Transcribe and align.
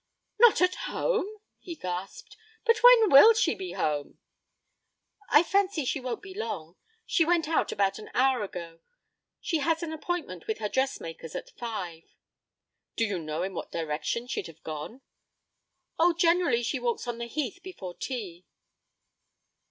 'Not 0.39 0.61
at 0.61 0.73
home!' 0.89 1.29
he 1.59 1.75
gasped. 1.75 2.35
'But 2.65 2.79
when 2.81 3.11
will 3.11 3.35
she 3.35 3.53
be 3.53 3.73
home?' 3.73 4.17
'I 5.29 5.43
fancy 5.43 5.85
she 5.85 5.99
won't 5.99 6.23
be 6.23 6.33
long. 6.33 6.75
She 7.05 7.23
went 7.23 7.47
out 7.47 7.71
an 7.71 8.09
hour 8.15 8.41
ago, 8.43 8.67
and 8.67 8.79
she 9.41 9.59
has 9.59 9.83
an 9.83 9.93
appointment 9.93 10.47
with 10.47 10.57
her 10.57 10.69
dressmaker 10.69 11.27
at 11.37 11.51
five.' 11.51 12.15
'Do 12.95 13.05
you 13.05 13.19
know 13.19 13.43
in 13.43 13.53
what 13.53 13.71
direction 13.71 14.25
she'd 14.25 14.47
have 14.47 14.63
gone?' 14.63 15.01
'Oh, 15.99 16.15
she 16.17 16.21
generally 16.25 16.65
walks 16.79 17.07
on 17.07 17.19
the 17.19 17.27
Heath 17.27 17.59
before 17.61 17.93
tea.' 17.95 18.47